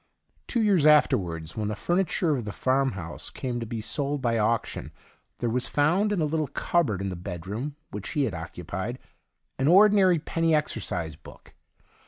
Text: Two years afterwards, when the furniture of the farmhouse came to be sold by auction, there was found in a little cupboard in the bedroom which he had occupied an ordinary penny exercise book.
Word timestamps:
Two 0.47 0.63
years 0.63 0.83
afterwards, 0.83 1.55
when 1.55 1.67
the 1.67 1.75
furniture 1.75 2.35
of 2.35 2.43
the 2.43 2.51
farmhouse 2.51 3.29
came 3.29 3.59
to 3.59 3.67
be 3.67 3.79
sold 3.81 4.19
by 4.19 4.35
auction, 4.39 4.91
there 5.37 5.47
was 5.51 5.67
found 5.67 6.11
in 6.11 6.19
a 6.19 6.25
little 6.25 6.47
cupboard 6.47 7.01
in 7.01 7.09
the 7.09 7.15
bedroom 7.15 7.75
which 7.91 8.09
he 8.13 8.23
had 8.23 8.33
occupied 8.33 8.97
an 9.59 9.67
ordinary 9.67 10.17
penny 10.17 10.55
exercise 10.55 11.15
book. 11.15 11.53